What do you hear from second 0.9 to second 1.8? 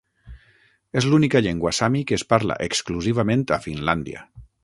És l'única llengua